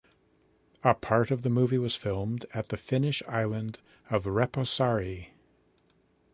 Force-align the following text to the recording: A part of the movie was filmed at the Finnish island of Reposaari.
A 0.83 0.95
part 0.95 1.29
of 1.29 1.43
the 1.43 1.49
movie 1.51 1.77
was 1.77 1.95
filmed 1.95 2.47
at 2.55 2.69
the 2.69 2.75
Finnish 2.77 3.21
island 3.27 3.77
of 4.09 4.23
Reposaari. 4.23 5.27